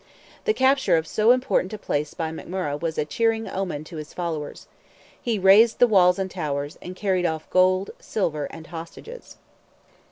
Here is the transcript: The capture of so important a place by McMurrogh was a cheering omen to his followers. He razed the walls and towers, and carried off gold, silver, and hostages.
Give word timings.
The 0.45 0.53
capture 0.55 0.97
of 0.97 1.05
so 1.05 1.29
important 1.31 1.73
a 1.73 1.77
place 1.77 2.15
by 2.15 2.31
McMurrogh 2.31 2.81
was 2.81 2.97
a 2.97 3.05
cheering 3.05 3.47
omen 3.47 3.83
to 3.83 3.97
his 3.97 4.15
followers. 4.15 4.65
He 5.21 5.37
razed 5.37 5.77
the 5.77 5.85
walls 5.85 6.17
and 6.17 6.31
towers, 6.31 6.75
and 6.81 6.95
carried 6.95 7.23
off 7.27 7.47
gold, 7.51 7.91
silver, 7.99 8.45
and 8.45 8.65
hostages. 8.65 9.37